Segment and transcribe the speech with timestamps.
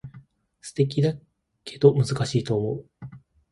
[0.61, 1.13] 素敵だ
[1.63, 2.85] けど難しいと思う